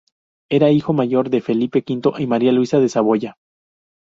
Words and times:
Era 0.49 0.69
el 0.69 0.77
hijo 0.77 0.93
mayor 0.93 1.29
de 1.29 1.41
Felipe 1.41 1.83
V 1.87 2.15
y 2.23 2.25
María 2.25 2.51
Luisa 2.51 2.79
de 2.79 2.89
Saboya. 2.89 3.37